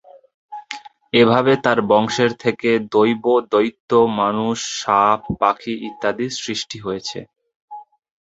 [1.13, 7.19] এভাবে তার বংশের থেকে দৈব, দৈত্য, মানুষ, সাপ, পাখি ইত্যাদির সৃষ্টি হয়েছে।